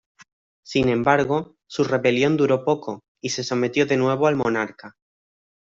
Sin 0.63 0.89
embargo, 0.89 1.57
su 1.67 1.83
rebelión 1.83 2.35
duró 2.35 2.65
poco, 2.65 3.03
y 3.21 3.29
se 3.29 3.43
sometió 3.43 3.85
de 3.85 3.97
nuevo 3.97 4.25
al 4.25 4.35
monarca. 4.35 4.95